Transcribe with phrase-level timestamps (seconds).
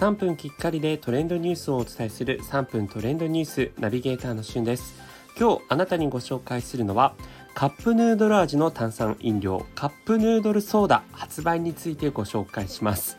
[0.00, 4.94] 3分きっかりでトレンドニュースをお伝えする3分トレンドニュースナビゲーターのしゅんです。
[5.38, 7.12] 今日あなたにご紹介するのは
[7.52, 13.18] カップヌードル味の炭酸飲料カップヌードルソーダ発売についてご紹介します。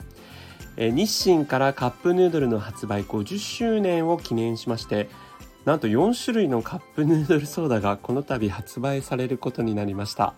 [0.76, 5.08] 日清からカップヌードルの発売50周年を記念しまして
[5.66, 10.34] なんと4種類のカップヌードルソーダがこの度発売されることになりました。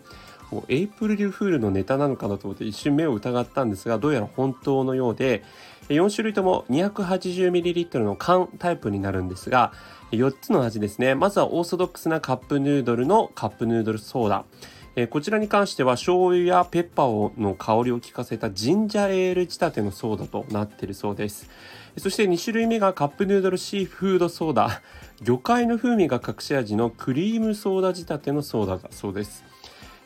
[0.52, 5.44] もうエイプルリルフールのネタなのかなと思って一瞬目を疑ったんですがどうやら本当のようで
[5.90, 9.74] 4種類とも 280ml の缶タイプになるんですが
[10.12, 11.16] 4つの味ですね。
[11.16, 14.46] まずはオーソドックスなカップヌードルのカップヌードルソーダ。
[14.96, 21.50] えこちらに関しては醤油やペッパーの香りを効かせたジンジャーエール仕立てのソーダとなっているそうです。
[21.98, 24.82] そして2種類目がカップヌードルシーフードソーダ。
[25.24, 29.44] 魚介の風味が隠し味のクリームソーダ仕立てのソーダだそうです。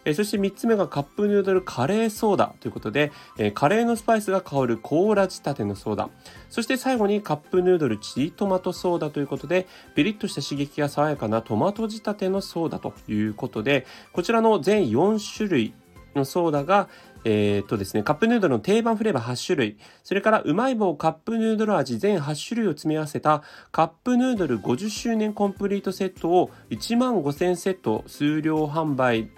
[0.08, 6.10] えそして3つ目がカップヌードルカレーソーダということで、えカレーのスパイスが香るコーラ仕立てのソーダ。
[6.50, 15.74] そして最後にカップヌードルチリトマトソーダということで、ピリッとした刺激が爽やかなトマト仕立てのソーダということで、こちらの全4種類
[16.16, 16.88] のソーダが、
[17.26, 29.30] えー、っとですね、カップヌードルの定番フレーバー8種類、それからうまい棒カップヌードル味全8種類を詰め合わせたカップヌードル50周年コンプリートセットを1万5000セット数量販売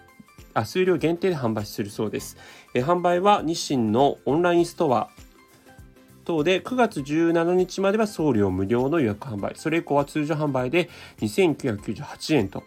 [0.54, 2.38] あ数量限定で販売するそうです、
[2.74, 5.10] え販売は日清のオンラインストア。
[6.26, 9.54] 等で9月17日までは送料無料の予約販売。
[9.56, 10.90] それ以降は通常販売で
[11.22, 12.64] 2998円と。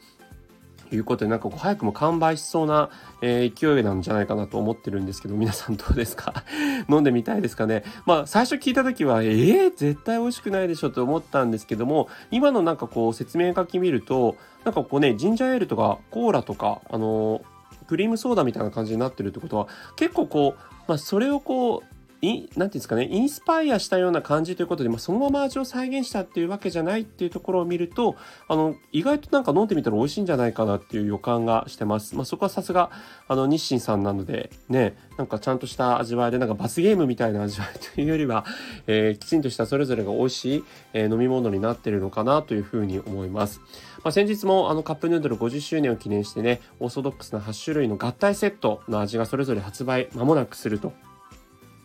[0.95, 2.91] いうことでなんかこう早くも完売しそうな、
[3.23, 6.45] え、勢いなんじゃないかなと思ってるんですけど皆さんどうですか？
[6.91, 7.83] 飲んでみたいですかね？
[8.05, 17.43] まあ最初聞いた時はえー、絶対美味しくないでしょと思ったんですけども今のなんかこう説明書き見るとなんかこうねジンジャーエールとかコーラとかあのー
[17.93, 21.92] クリームソーダみたいな感じになってるってことは結構こう、まあ、それをこう
[22.23, 28.15] 何て言うんですかねインスパイアしたような感じということで、まあ、そのまま味を再現したっていうわけじゃないっていうところを見ると
[28.47, 32.93] あの意外となんか飲んでみたら美味しいんじゃないかなっていう予感がしてます、まあ、そこはさすが
[33.27, 38.45] あの日清さんなのでねなんかちゃんとした味わいでなんか罰ゲームみたいな味わいというよりは、
[38.87, 43.61] えー、きちんとしたそれぞれが美味しい、えー、飲み物になってるのかなというふうに思います、
[44.05, 50.93] まあ、先日もあのカップヌードル50周年を記念してねオーソドックスな8種類の合体セットの味がそれぞれ発売間もなくすると。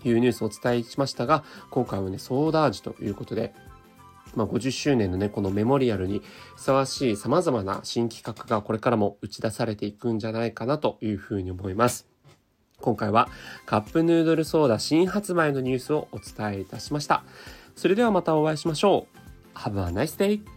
[0.06, 3.54] いうニュースをお伝えしましたが、今回はね、ソーダ味ということで、
[4.36, 6.22] まあ、50周年のね、このメモリアルに
[6.56, 12.08] ふさわしい様々な新企画がこれからも打ち出されていくんじゃないかなというふうに思います。
[12.80, 13.30] 今回は
[13.66, 17.24] カップヌードルソーダ新発売のニュースをお伝えいたしました。
[17.76, 19.58] それではまたお会いしましょう。
[19.58, 20.57] Have a nice day!